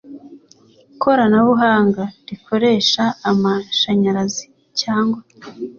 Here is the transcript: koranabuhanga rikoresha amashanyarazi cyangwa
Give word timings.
koranabuhanga 1.01 2.03
rikoresha 2.27 3.03
amashanyarazi 3.29 4.45
cyangwa 4.79 5.19